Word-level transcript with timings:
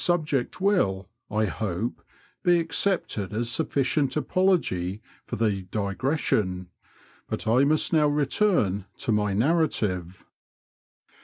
subject 0.03 0.59
will, 0.59 1.07
I 1.29 1.45
hope, 1.45 2.01
be 2.41 2.59
accepted 2.59 3.31
as 3.33 3.49
suflBcient 3.49 4.17
apology 4.17 4.99
for 5.27 5.35
the 5.35 5.61
digression, 5.61 6.69
but 7.29 7.45
I 7.47 7.65
must 7.65 7.93
now 7.93 8.07
return 8.07 8.85
to 8.97 9.11
my 9.11 9.33
narrative. 9.33 10.25